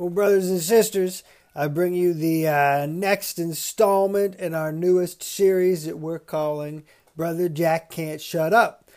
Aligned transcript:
Well, 0.00 0.08
brothers 0.08 0.48
and 0.48 0.62
sisters, 0.62 1.22
I 1.54 1.68
bring 1.68 1.92
you 1.92 2.14
the 2.14 2.48
uh, 2.48 2.86
next 2.86 3.38
installment 3.38 4.34
in 4.36 4.54
our 4.54 4.72
newest 4.72 5.22
series 5.22 5.84
that 5.84 5.98
we're 5.98 6.18
calling 6.18 6.84
Brother 7.18 7.50
Jack 7.50 7.90
Can't 7.90 8.18
Shut 8.18 8.54
Up. 8.54 8.88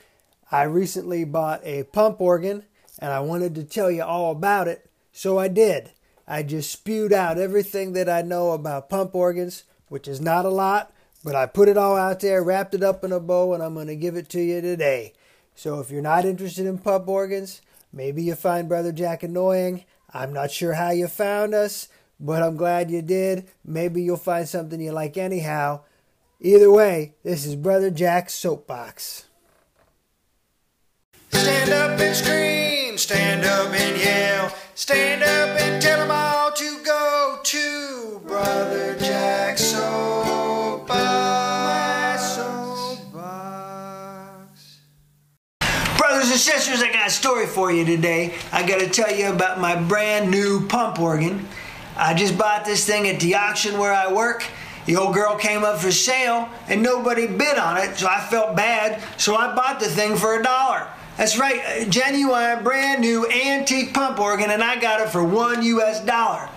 I 0.49 0.63
recently 0.63 1.25
bought 1.25 1.59
a 1.65 1.83
pump 1.83 2.21
organ 2.21 2.63
and 2.99 3.11
I 3.11 3.19
wanted 3.19 3.53
to 3.55 3.65
tell 3.65 3.91
you 3.91 4.01
all 4.01 4.31
about 4.31 4.69
it, 4.69 4.89
so 5.11 5.37
I 5.37 5.49
did. 5.49 5.91
I 6.25 6.41
just 6.41 6.71
spewed 6.71 7.11
out 7.11 7.37
everything 7.37 7.91
that 7.91 8.07
I 8.07 8.21
know 8.21 8.51
about 8.51 8.87
pump 8.89 9.13
organs, 9.13 9.65
which 9.89 10.07
is 10.07 10.21
not 10.21 10.45
a 10.45 10.49
lot, 10.49 10.93
but 11.21 11.35
I 11.35 11.47
put 11.47 11.67
it 11.67 11.75
all 11.75 11.97
out 11.97 12.21
there, 12.21 12.41
wrapped 12.41 12.75
it 12.75 12.81
up 12.81 13.03
in 13.03 13.11
a 13.11 13.19
bow, 13.19 13.53
and 13.53 13.61
I'm 13.61 13.73
going 13.73 13.87
to 13.87 13.97
give 13.97 14.15
it 14.15 14.29
to 14.29 14.41
you 14.41 14.61
today. 14.61 15.11
So 15.53 15.81
if 15.81 15.91
you're 15.91 16.01
not 16.01 16.23
interested 16.23 16.65
in 16.65 16.77
pump 16.77 17.09
organs, 17.09 17.61
maybe 17.91 18.23
you 18.23 18.35
find 18.35 18.69
Brother 18.69 18.93
Jack 18.93 19.21
annoying 19.21 19.83
I'm 20.13 20.31
not 20.31 20.51
sure 20.51 20.73
how 20.73 20.91
you 20.91 21.07
found 21.07 21.55
us, 21.55 21.89
but 22.19 22.43
I'm 22.43 22.55
glad 22.55 22.91
you 22.91 23.01
did. 23.01 23.47
Maybe 23.65 24.03
you'll 24.03 24.17
find 24.17 24.47
something 24.47 24.79
you 24.79 24.91
like 24.91 25.17
anyhow. 25.17 25.81
Either 26.39 26.71
way, 26.71 27.15
this 27.23 27.45
is 27.45 27.55
Brother 27.55 27.89
Jack's 27.89 28.33
Soapbox. 28.33 29.25
Stand 31.31 31.71
up 31.71 31.99
and 31.99 32.15
scream, 32.15 32.97
stand 32.97 33.43
up 33.43 33.73
and 33.73 33.99
yell, 33.99 34.55
stand 34.75 35.23
up 35.23 35.59
and 35.59 35.62
and 46.33 46.41
sisters, 46.41 46.81
I 46.81 46.91
got 46.91 47.09
a 47.09 47.11
story 47.11 47.45
for 47.45 47.71
you 47.71 47.85
today. 47.85 48.33
I 48.51 48.67
got 48.67 48.79
to 48.79 48.89
tell 48.89 49.15
you 49.15 49.31
about 49.31 49.59
my 49.59 49.75
brand 49.75 50.31
new 50.31 50.65
pump 50.67 50.99
organ. 50.99 51.47
I 51.95 52.15
just 52.15 52.39
bought 52.39 52.65
this 52.65 52.87
thing 52.87 53.07
at 53.07 53.19
the 53.19 53.35
auction 53.35 53.77
where 53.77 53.93
I 53.93 54.11
work. 54.11 54.43
The 54.87 54.95
old 54.95 55.13
girl 55.13 55.35
came 55.37 55.63
up 55.63 55.77
for 55.77 55.91
sale 55.91 56.49
and 56.67 56.81
nobody 56.81 57.27
bid 57.27 57.59
on 57.59 57.77
it, 57.77 57.97
so 57.97 58.07
I 58.07 58.19
felt 58.19 58.55
bad, 58.55 59.03
so 59.15 59.35
I 59.35 59.53
bought 59.53 59.79
the 59.79 59.85
thing 59.85 60.15
for 60.15 60.39
a 60.39 60.41
dollar. 60.41 60.87
That's 61.17 61.37
right, 61.37 61.87
genuine, 61.87 62.63
brand 62.63 63.01
new 63.01 63.29
antique 63.29 63.93
pump 63.93 64.17
organ, 64.17 64.49
and 64.49 64.63
I 64.63 64.79
got 64.79 65.01
it 65.01 65.09
for 65.09 65.23
one 65.23 65.61
US 65.61 66.03
dollar. 66.03 66.49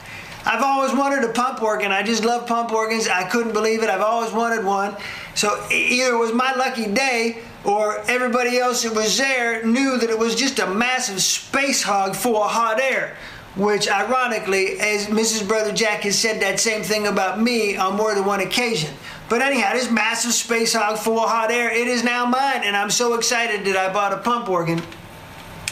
I've 0.47 0.63
always 0.63 0.95
wanted 0.95 1.23
a 1.29 1.33
pump 1.35 1.61
organ. 1.61 1.93
I 1.93 2.03
just 2.03 2.25
love 2.25 2.47
pump 2.47 2.73
organs. 2.73 3.09
I 3.09 3.25
couldn't 3.25 3.53
believe 3.53 3.83
it. 3.83 3.91
I've 3.91 4.01
always 4.01 4.33
wanted 4.33 4.65
one. 4.65 4.97
So 5.35 5.67
either 5.71 6.15
it 6.15 6.19
was 6.19 6.33
my 6.33 6.55
lucky 6.55 6.87
day 6.87 7.43
or 7.67 7.99
everybody 8.09 8.59
else 8.59 8.85
that 8.85 8.95
was 8.95 9.19
there 9.19 9.65
knew 9.67 9.99
that 9.99 10.09
it 10.09 10.19
was 10.19 10.35
just 10.35 10.59
a 10.59 10.67
massive 10.67 11.21
space 11.21 11.83
hog 11.83 12.15
full 12.15 12.43
of 12.43 12.51
hot 12.51 12.81
air. 12.81 13.17
Which, 13.57 13.89
ironically, 13.89 14.79
as 14.81 15.07
Mrs. 15.07 15.49
Brother 15.49 15.73
Jack 15.73 16.03
has 16.03 16.19
said 16.19 16.43
that 16.43 16.61
same 16.61 16.83
thing 16.83 17.07
about 17.07 17.41
me 17.41 17.77
on 17.77 17.97
more 17.97 18.15
than 18.15 18.27
one 18.27 18.41
occasion. 18.41 18.95
But 19.31 19.41
anyhow, 19.41 19.73
this 19.73 19.91
massive 19.91 20.33
space 20.33 20.75
hog 20.75 20.99
full 20.99 21.19
of 21.19 21.31
hot 21.31 21.51
air, 21.51 21.71
it 21.71 21.89
is 21.89 22.05
now 22.05 22.27
mine, 22.27 22.63
and 22.65 22.77
I'm 22.77 22.91
so 22.91 23.15
excited 23.15 23.65
that 23.65 23.77
I 23.77 23.93
bought 23.93 24.13
a 24.13 24.19
pump 24.19 24.49
organ. 24.51 24.83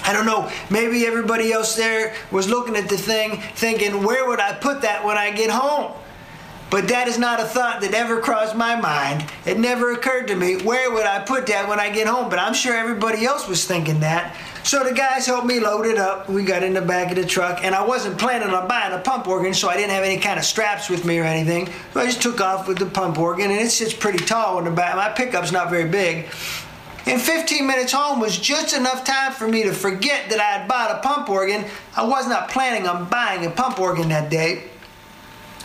I 0.03 0.13
don't 0.13 0.27
know, 0.27 0.51
maybe 0.71 1.07
everybody 1.07 1.53
else 1.53 1.77
there 1.77 2.15
was 2.31 2.49
looking 2.49 2.77
at 2.77 2.89
the 2.89 2.97
thing 2.97 3.41
thinking, 3.55 4.03
where 4.03 4.27
would 4.29 4.41
I 4.41 4.55
put 4.55 4.83
that 4.83 5.05
when 5.05 5.17
I 5.17 5.31
get 5.31 5.51
home? 5.51 5.93
But 6.75 6.89
that 6.89 7.07
is 7.07 7.19
not 7.21 7.39
a 7.39 7.45
thought 7.45 7.83
that 7.83 7.95
ever 7.95 8.21
crossed 8.21 8.57
my 8.57 8.75
mind. 8.75 9.31
It 9.47 9.61
never 9.61 9.93
occurred 9.93 10.27
to 10.27 10.35
me, 10.35 10.57
where 10.57 10.91
would 10.91 11.07
I 11.07 11.21
put 11.21 11.47
that 11.47 11.69
when 11.69 11.79
I 11.79 11.89
get 11.89 12.09
home? 12.09 12.29
But 12.29 12.41
I'm 12.41 12.53
sure 12.53 12.75
everybody 12.75 13.25
else 13.25 13.47
was 13.47 13.65
thinking 13.65 14.01
that. 14.01 14.35
So 14.65 14.83
the 14.83 14.93
guys 14.93 15.25
helped 15.25 15.47
me 15.47 15.61
load 15.61 15.87
it 15.87 15.99
up. 15.99 16.29
We 16.29 16.43
got 16.43 16.65
in 16.65 16.75
the 16.75 16.83
back 16.83 17.13
of 17.13 17.17
the 17.17 17.25
truck, 17.25 17.63
and 17.63 17.77
I 17.77 17.87
wasn't 17.87 18.19
planning 18.19 18.49
on 18.49 18.67
buying 18.67 18.93
a 18.93 18.99
pump 18.99 19.29
organ, 19.29 19.55
so 19.55 19.69
I 19.69 19.77
didn't 19.77 19.93
have 19.93 20.03
any 20.03 20.19
kind 20.19 20.37
of 20.37 20.45
straps 20.45 20.91
with 20.91 21.05
me 21.05 21.21
or 21.21 21.23
anything. 21.23 21.73
So 21.93 22.01
I 22.01 22.07
just 22.07 22.21
took 22.21 22.41
off 22.41 22.67
with 22.67 22.79
the 22.79 22.87
pump 22.87 23.21
organ, 23.21 23.53
and 23.53 23.61
it 23.61 23.71
sits 23.71 23.95
pretty 23.95 24.25
tall 24.25 24.59
in 24.59 24.65
the 24.65 24.73
back. 24.73 24.97
My 24.97 25.11
pickup's 25.11 25.53
not 25.53 25.71
very 25.71 25.89
big. 25.89 26.27
And 27.07 27.23
15 27.23 27.69
minutes 27.69 27.93
home 27.93 28.19
was 28.19 28.37
just 28.37 28.77
enough 28.77 29.05
time 29.05 29.31
for 29.31 29.47
me 29.47 29.63
to 29.63 29.73
forget 29.73 30.29
that 30.31 30.41
I 30.41 30.59
had 30.59 30.67
bought 30.67 30.91
a 30.91 31.07
pump 31.07 31.29
organ. 31.29 31.67
I 31.97 32.03
was 32.03 32.27
not 32.27 32.49
planning 32.49 32.89
on 32.89 33.09
buying 33.09 33.47
a 33.47 33.51
pump 33.51 33.79
organ 33.79 34.09
that 34.09 34.29
day. 34.29 34.65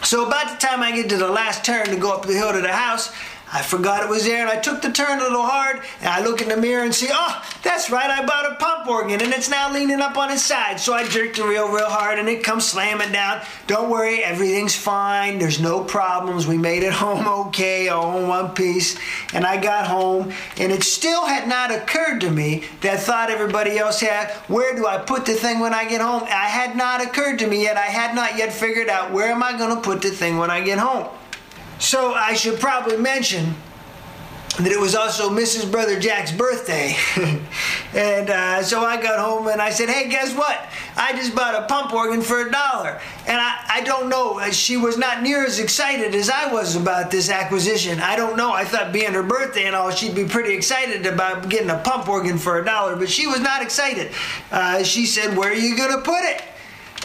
So 0.04 0.26
about 0.26 0.50
the 0.50 0.66
time 0.66 0.82
I 0.82 0.92
get 0.92 1.10
to 1.10 1.18
the 1.18 1.30
last 1.30 1.64
turn 1.64 1.88
to 1.88 1.96
go 1.96 2.14
up 2.14 2.26
the 2.26 2.34
hill 2.34 2.52
to 2.54 2.62
the 2.62 2.74
house, 2.74 3.14
I 3.52 3.64
forgot 3.64 4.04
it 4.04 4.10
was 4.10 4.26
there 4.26 4.42
and 4.42 4.50
I 4.50 4.60
took 4.60 4.82
the 4.82 4.92
turn 4.92 5.20
a 5.20 5.24
little 5.24 5.42
hard 5.42 5.82
and 6.02 6.10
I 6.10 6.24
look 6.24 6.42
in 6.42 6.50
the 6.50 6.58
mirror 6.58 6.84
and 6.84 6.94
see, 6.94 7.08
oh, 7.12 7.44
that's 7.64 7.90
right, 7.90 8.10
I 8.10 8.24
bought 8.24 8.52
a 8.52 8.56
pump 8.56 8.88
organ 8.88 9.22
and 9.22 9.34
it's 9.34 9.50
now 9.50 9.74
leaning 9.74 10.02
up 10.02 10.18
on 10.18 10.32
its 10.32 10.44
side. 10.44 10.80
So 10.80 10.94
I 10.94 11.08
jerked 11.08 11.38
the 11.38 11.48
reel 11.48 11.68
real 11.68 11.90
hard 11.90 12.20
and 12.20 12.30
it 12.30 12.44
comes 12.44 12.68
slamming 12.68 13.12
down. 13.12 13.42
Don't 13.66 13.90
worry, 13.90 14.24
everything's 14.24 14.76
fine. 14.76 15.40
There's 15.40 15.60
no 15.60 15.84
problems. 15.84 16.46
We 16.46 16.60
made 16.60 16.84
it 16.84 16.94
home 17.00 17.28
okay, 17.48 17.90
all 17.90 18.20
in 18.20 18.28
one 18.28 18.54
piece. 18.54 19.00
And 19.34 19.46
I 19.46 19.60
got 19.60 19.88
home 19.88 20.32
and 20.58 20.72
it 20.72 20.84
still 20.84 21.26
had 21.26 21.48
not 21.48 21.72
occurred 21.72 22.22
to 22.22 22.30
me 22.30 22.66
that 22.82 23.00
thought 23.00 23.32
everybody 23.32 23.80
else 23.80 24.00
had, 24.00 24.32
where 24.48 24.76
do 24.76 24.86
I 24.86 25.00
put 25.00 25.26
the 25.26 25.34
thing 25.34 25.60
when 25.60 25.74
I 25.74 25.90
get 25.90 26.02
home? 26.02 26.24
I 26.24 26.48
had 26.48 26.78
not 26.78 27.04
occurred 27.04 27.40
to 27.40 27.48
me 27.48 27.64
yet. 27.64 27.78
I 27.78 27.88
had 27.88 28.14
not 28.14 28.38
yet 28.38 28.54
figured 28.54 28.90
out 28.90 29.12
where 29.12 29.32
am 29.32 29.42
I 29.42 29.58
going 29.58 29.76
to 29.76 29.82
put 29.82 30.04
the 30.04 30.12
thing 30.12 30.38
when 30.38 30.52
I 30.52 30.62
get 30.62 30.78
home. 30.78 31.08
So 31.80 32.14
I 32.14 32.34
should 32.34 32.60
probably 32.60 32.98
mention 32.98 33.56
that 34.58 34.72
it 34.74 34.80
was 34.80 34.94
also 34.94 35.30
Mrs. 35.30 35.72
Brother 35.72 35.98
Jack's 35.98 36.34
birthday. 36.34 36.94
and 37.94 38.30
uh, 38.30 38.62
so 38.62 38.82
I 38.82 39.02
got 39.02 39.18
home 39.18 39.48
and 39.48 39.62
I 39.62 39.70
said, 39.70 39.88
hey, 39.88 40.10
guess 40.10 40.36
what? 40.36 40.68
I 40.98 41.14
just 41.14 41.34
bought 41.34 41.56
a 41.56 41.66
pump 41.68 41.94
organ 41.94 42.22
for 42.22 42.46
a 42.46 42.52
dollar. 42.52 43.00
And 43.26 43.40
I, 43.40 43.64
I 43.70 43.82
don't 43.82 44.10
know, 44.10 44.40
uh, 44.40 44.52
she 44.52 44.76
was 44.76 44.98
not 44.98 45.24
near 45.24 45.46
as 45.46 45.60
excited 45.60 46.14
as 46.14 46.30
I 46.30 46.52
was 46.52 46.76
about 46.76 47.10
this 47.10 47.30
acquisition. 47.30 48.02
I 48.02 48.18
don't 48.18 48.36
know. 48.36 48.52
I 48.52 48.66
thought 48.66 48.92
being 48.92 49.14
her 49.14 49.24
birthday 49.24 49.66
and 49.66 49.76
all, 49.76 49.92
she'd 49.92 50.16
be 50.16 50.26
pretty 50.26 50.54
excited 50.54 51.06
about 51.06 51.48
getting 51.48 51.70
a 51.70 51.78
pump 51.78 52.10
organ 52.10 52.38
for 52.38 52.60
a 52.60 52.66
dollar, 52.66 52.98
but 52.98 53.10
she 53.10 53.28
was 53.28 53.40
not 53.40 53.62
excited. 53.62 54.12
Uh, 54.52 54.84
she 54.84 55.06
said, 55.06 55.38
where 55.38 55.52
are 55.52 55.56
you 55.56 55.78
to 55.78 56.02
put 56.04 56.24
it? 56.24 56.44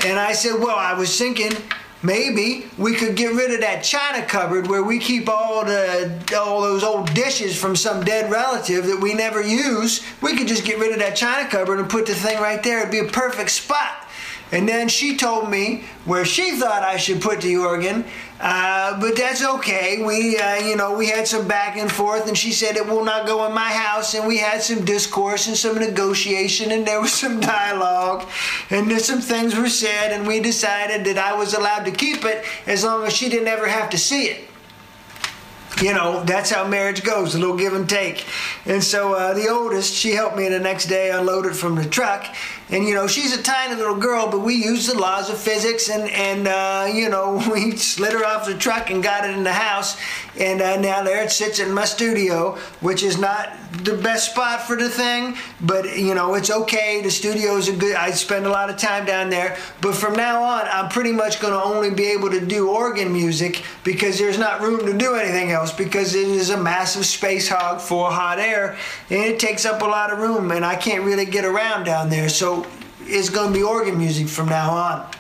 And 0.05 0.19
I 0.19 0.33
said, 0.33 0.59
well, 0.59 0.77
I 0.77 0.95
was 0.95 1.17
thinking 1.17 1.53
maybe 2.05 2.67
we 2.77 2.95
could 2.95 3.17
get 3.17 3.33
rid 3.33 3.53
of 3.53 3.61
that 3.61 3.83
china 3.83 4.25
cupboard 4.25 4.67
where 4.67 4.83
we 4.83 4.99
keep 4.99 5.29
all 5.29 5.65
the 5.65 6.23
all 6.37 6.61
those 6.61 6.85
old 6.85 7.13
dishes 7.15 7.59
from 7.59 7.75
some 7.75 8.05
dead 8.05 8.31
relative 8.31 8.87
that 8.87 9.01
we 9.01 9.15
never 9.15 9.43
use. 9.43 10.05
We 10.21 10.37
could 10.37 10.47
just 10.47 10.65
get 10.65 10.79
rid 10.79 10.93
of 10.93 10.99
that 10.99 11.17
china 11.17 11.49
cupboard 11.49 11.81
and 11.81 11.89
put 11.89 12.07
the 12.07 12.15
thing 12.15 12.39
right 12.39 12.63
there. 12.63 12.81
It'd 12.81 12.93
be 12.93 12.99
a 12.99 13.05
perfect 13.05 13.51
spot. 13.51 14.04
And 14.53 14.69
then 14.69 14.89
she 14.89 15.17
told 15.17 15.51
me 15.51 15.85
where 16.05 16.25
she 16.25 16.53
thought 16.59 16.83
I 16.83 16.97
should 16.97 17.21
put 17.21 17.41
the 17.41 17.57
organ, 17.57 18.05
uh, 18.41 19.01
but 19.01 19.17
that's 19.17 19.45
okay. 19.45 20.03
We, 20.05 20.39
uh, 20.39 20.57
you 20.57 20.77
know, 20.77 20.97
we 20.97 21.09
had 21.09 21.27
some 21.27 21.49
back 21.49 21.77
and 21.77 21.91
forth, 21.91 22.29
and 22.29 22.37
she 22.37 22.53
said 22.53 22.77
it 22.77 22.87
will 22.87 23.05
not 23.05 23.27
go 23.27 23.47
in 23.47 23.53
my 23.53 23.71
house, 23.71 24.15
and 24.15 24.27
we 24.27 24.39
had 24.39 24.63
some 24.63 24.85
discourse 24.85 25.49
and 25.49 25.57
some 25.57 25.79
negotiation, 25.79 26.71
and 26.71 26.87
there 26.87 27.01
was 27.01 27.13
some 27.25 27.41
dialogue, 27.41 28.29
and 28.71 28.91
then 28.91 29.01
some 29.01 29.21
things 29.21 29.57
were 29.57 29.69
said, 29.69 30.13
and 30.13 30.27
we 30.27 30.41
decided 30.41 31.05
that 31.07 31.19
I 31.19 31.35
was 31.35 31.55
allowed 31.55 31.85
to 31.85 31.91
keep 31.91 32.25
it 32.25 32.45
as 32.67 32.85
long 32.85 33.05
as 33.07 33.13
she 33.13 33.29
didn't 33.29 33.49
ever 33.49 33.67
have 33.67 33.91
to 33.91 33.99
see 33.99 34.27
it 34.27 34.49
you 35.83 35.93
know, 35.93 36.23
that's 36.25 36.51
how 36.51 36.67
marriage 36.67 37.03
goes, 37.03 37.35
a 37.35 37.39
little 37.39 37.57
give 37.57 37.73
and 37.73 37.89
take. 37.89 38.25
And 38.65 38.83
so 38.83 39.15
uh, 39.15 39.35
the 39.35 39.49
oldest, 39.49 39.95
she 39.95 40.13
helped 40.13 40.37
me 40.37 40.49
the 40.49 40.61
next 40.61 40.87
day 40.87 41.11
unload 41.11 41.47
it 41.47 41.55
from 41.55 41.75
the 41.75 41.85
truck. 41.85 42.27
And, 42.71 42.85
you 42.85 42.95
know, 42.95 43.07
she's 43.07 43.37
a 43.37 43.43
tiny 43.43 43.75
little 43.75 43.97
girl, 43.97 44.31
but 44.31 44.41
we 44.41 44.55
used 44.55 44.91
the 44.91 44.99
laws 44.99 45.29
of 45.29 45.39
physics 45.39 45.91
and, 45.91 46.09
and 46.11 46.49
uh, 46.49 46.91
you 46.93 47.09
know, 47.09 47.43
we 47.53 47.77
slid 47.77 48.13
her 48.13 48.25
off 48.25 48.47
the 48.47 48.55
truck 48.55 48.91
and 48.91 49.03
got 49.03 49.29
it 49.29 49.37
in 49.37 49.45
the 49.45 49.53
house. 49.53 50.01
And 50.39 50.61
uh, 50.61 50.81
now 50.81 51.03
there 51.03 51.23
it 51.23 51.31
sits 51.31 51.61
in 51.61 51.73
my 51.73 51.85
studio, 51.85 52.57
which 52.81 53.03
is 53.03 53.19
not 53.19 53.53
the 53.85 53.97
best 53.97 54.33
spot 54.33 54.63
for 54.63 54.77
the 54.77 54.89
thing, 54.89 55.37
but, 55.61 55.99
you 55.99 56.15
know, 56.15 56.35
it's 56.35 56.51
okay. 56.51 57.03
The 57.03 57.11
studio 57.11 57.57
is 57.57 57.69
a 57.69 57.77
good, 57.77 57.97
I 57.97 58.11
spend 58.13 58.47
a 58.47 58.49
lot 58.49 58.71
of 58.71 58.77
time 58.77 59.05
down 59.05 59.31
there. 59.31 59.57
But 59.81 59.95
from 59.95 60.15
now 60.15 60.43
on, 60.43 60.67
I'm 60.67 60.89
pretty 60.89 61.13
much 61.13 61.41
going 61.41 61.53
to 61.53 61.63
only 61.63 61.91
be 61.91 62.07
able 62.13 62.31
to 62.31 62.45
do 62.45 62.71
organ 62.71 63.13
music 63.13 63.63
because 63.85 64.19
there's 64.19 64.39
not 64.39 64.61
room 64.61 64.87
to 64.87 64.97
do 64.97 65.15
anything 65.15 65.51
else 65.51 65.73
because 65.73 66.15
it 66.15 66.29
is 66.29 66.51
a 66.51 66.57
massive 66.57 67.05
space 67.05 67.49
hog 67.49 67.81
for 67.81 68.11
hot 68.11 68.39
air 68.39 68.77
and 69.11 69.21
it 69.25 69.39
takes 69.39 69.65
up 69.65 69.83
a 69.83 69.85
lot 69.85 70.13
of 70.13 70.19
room 70.19 70.51
and 70.51 70.65
I 70.65 70.77
can't 70.77 71.05
really 71.05 71.27
get 71.27 71.45
around 71.45 71.85
down 71.85 72.11
there. 72.11 72.29
So 72.29 72.54
it's 73.07 73.31
going 73.31 73.53
to 73.53 73.55
be 73.55 73.63
organ 73.63 73.99
music 73.99 74.29
from 74.29 74.49
now 74.49 74.71
on. 74.71 75.11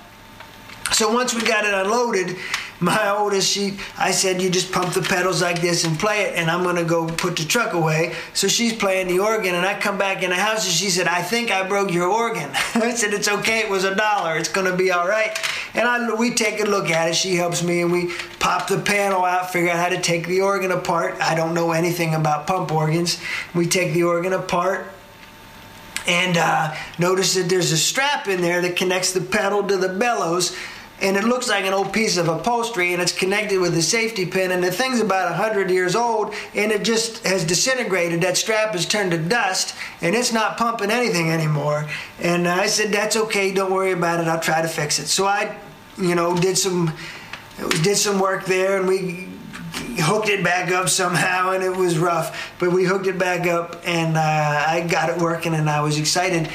So 0.92 1.12
once 1.12 1.34
we 1.34 1.42
got 1.42 1.64
it 1.64 1.75
unloaded, 1.75 2.36
my 2.81 3.08
oldest, 3.08 3.50
she, 3.50 3.78
I 3.98 4.10
said, 4.10 4.42
you 4.42 4.50
just 4.50 4.70
pump 4.70 4.94
the 4.94 5.02
pedals 5.02 5.42
like 5.42 5.60
this 5.60 5.84
and 5.84 5.98
play 5.98 6.22
it, 6.22 6.36
and 6.36 6.50
I'm 6.50 6.62
gonna 6.62 6.84
go 6.84 7.06
put 7.06 7.36
the 7.36 7.44
truck 7.44 7.72
away. 7.72 8.14
So 8.34 8.46
she's 8.46 8.72
playing 8.72 9.08
the 9.08 9.20
organ, 9.20 9.54
and 9.54 9.64
I 9.64 9.78
come 9.78 9.96
back 9.96 10.22
in 10.22 10.31
the 10.31 10.36
house, 10.36 10.64
and 10.64 10.72
she 10.72 10.90
said, 10.90 11.08
I 11.08 11.22
think 11.22 11.50
I 11.50 11.66
broke 11.66 11.92
your 11.92 12.08
organ. 12.08 12.50
I 12.75 12.94
said, 12.94 13.14
it's 13.14 13.28
okay, 13.28 13.60
it 13.60 13.70
was 13.70 13.84
a 13.84 13.94
dollar, 13.94 14.36
it's 14.36 14.48
gonna 14.48 14.76
be 14.76 14.90
all 14.90 15.08
right. 15.08 15.36
And 15.75 15.88
I, 15.88 16.14
we 16.14 16.32
take 16.32 16.60
a 16.60 16.64
look 16.64 16.90
at 16.90 17.08
it. 17.08 17.16
She 17.16 17.34
helps 17.34 17.62
me, 17.62 17.81
and 17.81 17.90
we 17.90 18.12
pop 18.38 18.69
the 18.69 18.78
panel 18.78 19.25
out, 19.25 19.50
figure 19.50 19.70
out 19.70 19.78
how 19.78 19.88
to 19.88 20.00
take 20.00 20.26
the 20.26 20.42
organ 20.42 20.70
apart. 20.70 21.16
I 21.20 21.34
don't 21.34 21.54
know 21.54 21.72
anything 21.72 22.14
about 22.14 22.46
pump 22.46 22.70
organs. 22.70 23.20
We 23.54 23.66
take 23.66 23.94
the 23.94 24.04
organ 24.04 24.32
apart 24.32 24.86
and 26.06 26.37
uh, 26.37 26.75
notice 26.99 27.35
that 27.35 27.49
there's 27.49 27.73
a 27.73 27.77
strap 27.77 28.29
in 28.29 28.41
there 28.41 28.61
that 28.62 28.77
connects 28.77 29.12
the 29.12 29.21
pedal 29.21 29.62
to 29.65 29.77
the 29.77 29.89
bellows 29.89 30.56
and 31.01 31.17
it 31.17 31.25
looks 31.25 31.49
like 31.49 31.65
an 31.65 31.73
old 31.73 31.93
piece 31.93 32.17
of 32.17 32.29
upholstery 32.29 32.93
and 32.93 33.03
it's 33.03 33.12
connected 33.12 33.59
with 33.61 33.77
a 33.77 33.83
safety 33.83 34.25
pin 34.25 34.53
and 34.53 34.62
the 34.62 34.71
thing's 34.71 35.01
about 35.01 35.29
100 35.31 35.71
years 35.71 35.97
old 35.97 36.33
and 36.55 36.71
it 36.71 36.85
just 36.85 37.27
has 37.27 37.45
disintegrated 37.45 38.21
that 38.21 38.37
strap 38.37 38.73
has 38.73 38.87
turned 38.87 39.11
to 39.11 39.19
dust 39.19 39.75
and 40.01 40.15
it's 40.15 40.33
not 40.33 40.56
pumping 40.56 40.91
anything 40.91 41.31
anymore. 41.31 41.89
And 42.21 42.47
i 42.47 42.67
said 42.67 42.93
that's 42.93 43.17
okay 43.17 43.53
don't 43.53 43.73
worry 43.73 43.93
about 43.93 44.21
it 44.21 44.29
i'll 44.29 44.41
try 44.41 44.62
to 44.62 44.69
fix 44.69 44.99
it. 44.99 45.06
So 45.06 45.27
i 45.27 45.56
you 45.99 46.15
know 46.15 46.37
did 46.37 46.56
some 46.56 46.93
did 47.83 47.97
some 47.97 48.19
work 48.19 48.45
there 48.47 48.79
and 48.79 48.89
we 48.89 49.29
hooked 50.00 50.29
it 50.29 50.43
back 50.43 50.70
up 50.70 50.88
somehow 50.88 51.50
and 51.52 51.62
it 51.62 51.75
was 51.76 51.99
rough 51.99 52.55
but 52.58 52.73
we 52.73 52.85
hooked 52.85 53.06
it 53.06 53.19
back 53.19 53.46
up 53.46 53.81
and 53.85 54.17
uh, 54.17 54.64
i 54.67 54.87
got 54.88 55.11
it 55.11 55.19
working 55.19 55.55
and 55.55 55.69
i 55.69 55.81
was 55.81 55.99
excited 55.99 56.49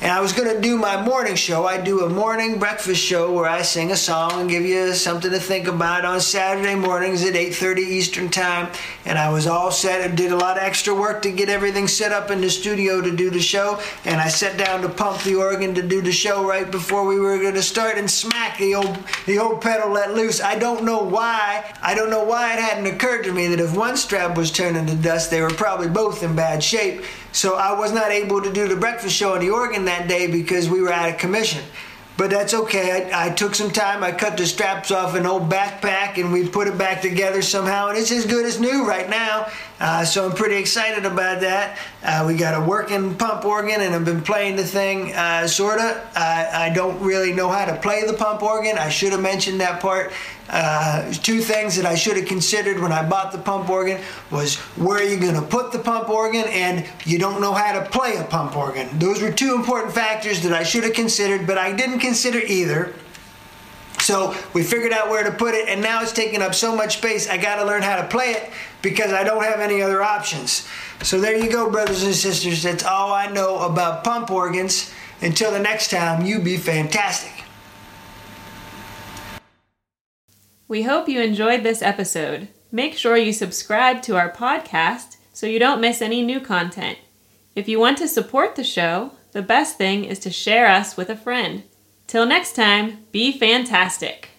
and 0.00 0.10
I 0.10 0.20
was 0.20 0.32
going 0.32 0.54
to 0.54 0.60
do 0.60 0.78
my 0.78 1.02
morning 1.02 1.34
show. 1.34 1.66
I 1.66 1.78
do 1.78 2.04
a 2.04 2.08
morning 2.08 2.58
breakfast 2.58 3.02
show 3.02 3.32
where 3.32 3.46
I 3.48 3.60
sing 3.60 3.90
a 3.90 3.96
song 3.96 4.40
and 4.40 4.48
give 4.48 4.64
you 4.64 4.94
something 4.94 5.30
to 5.30 5.38
think 5.38 5.68
about 5.68 6.06
on 6.06 6.22
Saturday 6.22 6.74
mornings 6.74 7.22
at 7.22 7.34
8:30 7.34 7.78
Eastern 7.80 8.30
Time. 8.30 8.72
And 9.04 9.18
I 9.18 9.30
was 9.30 9.46
all 9.46 9.70
set. 9.70 10.00
I 10.00 10.08
did 10.08 10.32
a 10.32 10.36
lot 10.36 10.56
of 10.56 10.62
extra 10.62 10.94
work 10.94 11.20
to 11.22 11.30
get 11.30 11.50
everything 11.50 11.86
set 11.86 12.12
up 12.12 12.30
in 12.30 12.40
the 12.40 12.48
studio 12.48 13.02
to 13.02 13.14
do 13.14 13.28
the 13.28 13.40
show. 13.40 13.78
And 14.06 14.22
I 14.22 14.28
sat 14.28 14.56
down 14.56 14.80
to 14.82 14.88
pump 14.88 15.22
the 15.22 15.34
organ 15.34 15.74
to 15.74 15.82
do 15.82 16.00
the 16.00 16.12
show 16.12 16.48
right 16.48 16.70
before 16.70 17.04
we 17.04 17.20
were 17.20 17.38
going 17.38 17.54
to 17.54 17.62
start 17.62 17.98
and 17.98 18.10
smack 18.10 18.56
the 18.56 18.74
old 18.74 18.98
the 19.26 19.38
old 19.38 19.60
pedal 19.60 19.90
let 19.90 20.14
loose. 20.14 20.40
I 20.40 20.58
don't 20.58 20.84
know 20.84 21.02
why. 21.02 21.74
I 21.82 21.94
don't 21.94 22.10
know 22.10 22.24
why 22.24 22.54
it 22.54 22.60
hadn't 22.60 22.86
occurred 22.86 23.24
to 23.24 23.32
me 23.32 23.48
that 23.48 23.60
if 23.60 23.76
one 23.76 23.98
strap 23.98 24.34
was 24.34 24.50
turning 24.50 24.86
to 24.86 24.94
dust, 24.94 25.30
they 25.30 25.42
were 25.42 25.50
probably 25.50 25.88
both 25.88 26.22
in 26.22 26.34
bad 26.34 26.64
shape. 26.64 27.04
So 27.32 27.54
I 27.54 27.78
was 27.78 27.92
not 27.92 28.10
able 28.10 28.42
to 28.42 28.52
do 28.52 28.68
the 28.68 28.76
breakfast 28.76 29.14
show 29.14 29.34
in 29.34 29.40
the 29.40 29.50
organ 29.50 29.84
that 29.84 30.08
day 30.08 30.26
because 30.26 30.68
we 30.68 30.80
were 30.80 30.92
out 30.92 31.08
of 31.08 31.18
commission. 31.18 31.62
But 32.16 32.30
that's 32.30 32.52
okay. 32.52 33.10
I, 33.10 33.28
I, 33.28 33.30
took 33.30 33.54
some 33.54 33.70
time. 33.70 34.02
I 34.04 34.12
cut 34.12 34.36
the 34.36 34.44
straps 34.44 34.90
off 34.90 35.14
an 35.14 35.24
old 35.24 35.48
backpack 35.48 36.18
and 36.18 36.30
we 36.32 36.46
put 36.46 36.68
it 36.68 36.76
back 36.76 37.00
together 37.00 37.40
somehow. 37.40 37.88
And 37.88 37.96
it's 37.96 38.12
as 38.12 38.26
good 38.26 38.44
as 38.44 38.60
new 38.60 38.86
right 38.86 39.08
now. 39.08 39.46
Uh, 39.80 40.04
so 40.04 40.26
I'm 40.26 40.36
pretty 40.36 40.56
excited 40.56 41.06
about 41.06 41.40
that. 41.40 41.78
Uh, 42.02 42.24
we 42.26 42.36
got 42.36 42.60
a 42.60 42.64
working 42.64 43.14
pump 43.16 43.46
organ 43.46 43.80
and 43.80 43.94
I've 43.94 44.04
been 44.04 44.20
playing 44.20 44.56
the 44.56 44.64
thing 44.64 45.14
uh, 45.14 45.46
sorta. 45.46 46.06
I 46.14 46.70
don't 46.74 47.00
really 47.00 47.32
know 47.32 47.48
how 47.48 47.64
to 47.64 47.76
play 47.80 48.04
the 48.06 48.12
pump 48.12 48.42
organ. 48.42 48.76
I 48.76 48.90
should 48.90 49.12
have 49.12 49.22
mentioned 49.22 49.60
that 49.60 49.80
part. 49.80 50.12
Uh, 50.50 51.10
two 51.12 51.40
things 51.40 51.76
that 51.76 51.86
I 51.86 51.94
should 51.94 52.16
have 52.16 52.26
considered 52.26 52.80
when 52.80 52.92
I 52.92 53.08
bought 53.08 53.32
the 53.32 53.38
pump 53.38 53.70
organ 53.70 54.02
was 54.30 54.56
where 54.76 54.98
are 54.98 55.02
you 55.02 55.18
going 55.18 55.36
to 55.36 55.42
put 55.42 55.72
the 55.72 55.78
pump 55.78 56.08
organ 56.10 56.44
and 56.48 56.84
you 57.04 57.18
don't 57.18 57.40
know 57.40 57.54
how 57.54 57.72
to 57.72 57.88
play 57.88 58.16
a 58.16 58.24
pump 58.24 58.56
organ. 58.56 58.98
Those 58.98 59.22
were 59.22 59.30
two 59.32 59.54
important 59.54 59.94
factors 59.94 60.42
that 60.42 60.52
I 60.52 60.64
should 60.64 60.84
have 60.84 60.92
considered, 60.92 61.46
but 61.46 61.56
I 61.56 61.72
didn't 61.72 62.00
consider 62.00 62.38
either. 62.40 62.94
So 64.10 64.34
we 64.54 64.64
figured 64.64 64.92
out 64.92 65.08
where 65.08 65.22
to 65.22 65.30
put 65.30 65.54
it, 65.54 65.68
and 65.68 65.80
now 65.80 66.02
it's 66.02 66.10
taking 66.10 66.42
up 66.42 66.52
so 66.52 66.74
much 66.74 66.96
space. 66.96 67.28
I 67.28 67.36
got 67.36 67.60
to 67.60 67.64
learn 67.64 67.82
how 67.82 67.94
to 68.02 68.08
play 68.08 68.32
it 68.32 68.50
because 68.82 69.12
I 69.12 69.22
don't 69.22 69.44
have 69.44 69.60
any 69.60 69.82
other 69.82 70.02
options. 70.02 70.66
So 71.00 71.20
there 71.20 71.36
you 71.36 71.48
go, 71.48 71.70
brothers 71.70 72.02
and 72.02 72.12
sisters. 72.12 72.64
That's 72.64 72.82
all 72.82 73.12
I 73.12 73.30
know 73.30 73.60
about 73.60 74.02
pump 74.02 74.32
organs. 74.32 74.92
Until 75.22 75.52
the 75.52 75.60
next 75.60 75.92
time, 75.92 76.26
you 76.26 76.40
be 76.40 76.56
fantastic. 76.56 77.44
We 80.66 80.82
hope 80.82 81.08
you 81.08 81.20
enjoyed 81.20 81.62
this 81.62 81.80
episode. 81.80 82.48
Make 82.72 82.98
sure 82.98 83.16
you 83.16 83.32
subscribe 83.32 84.02
to 84.02 84.16
our 84.16 84.32
podcast 84.32 85.18
so 85.32 85.46
you 85.46 85.60
don't 85.60 85.80
miss 85.80 86.02
any 86.02 86.20
new 86.20 86.40
content. 86.40 86.98
If 87.54 87.68
you 87.68 87.78
want 87.78 87.96
to 87.98 88.08
support 88.08 88.56
the 88.56 88.64
show, 88.64 89.12
the 89.30 89.42
best 89.42 89.78
thing 89.78 90.04
is 90.04 90.18
to 90.18 90.32
share 90.32 90.66
us 90.66 90.96
with 90.96 91.10
a 91.10 91.16
friend. 91.16 91.62
Till 92.10 92.26
next 92.26 92.56
time, 92.56 93.06
be 93.12 93.30
fantastic. 93.30 94.29